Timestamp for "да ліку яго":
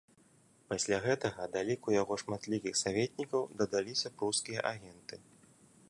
1.55-2.17